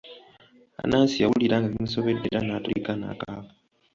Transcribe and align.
Anansi 0.83 1.15
yawulira 1.23 1.55
nga 1.61 1.69
bimusobedde 1.71 2.25
eran'atulika 2.29 2.91
n'akaaba 2.95 3.49